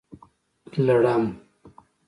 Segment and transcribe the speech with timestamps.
[0.85, 1.23] لړم